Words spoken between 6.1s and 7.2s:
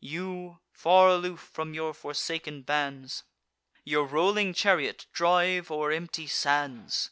sands.